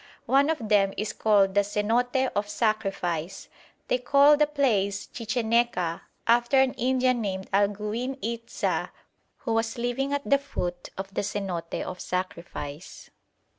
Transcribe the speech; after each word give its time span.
One 0.25 0.49
of 0.49 0.67
them 0.67 0.93
is 0.97 1.13
called 1.13 1.53
the 1.53 1.63
Zenote 1.63 2.31
of 2.35 2.49
Sacrifice. 2.49 3.49
They 3.87 3.99
call 3.99 4.35
the 4.35 4.47
place 4.47 5.05
Chicheneca 5.13 6.01
after 6.25 6.59
an 6.59 6.73
Indian 6.73 7.21
named 7.21 7.47
Alguin 7.53 8.17
Itza 8.19 8.91
who 9.37 9.53
was 9.53 9.77
living 9.77 10.11
at 10.11 10.27
the 10.27 10.39
foot 10.39 10.89
of 10.97 11.13
the 11.13 11.21
Zenote 11.21 11.83
of 11.85 11.99
Sacrifice. 12.01 13.11